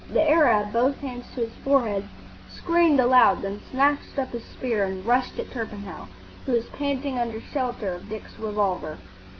[0.11, 2.05] The Arab, both hands to his forehead,
[2.49, 6.07] screamed aloud, then snatched up his spear and rushed at Torpenhow,
[6.47, 8.97] who was panting under shelter of Dick's revolver.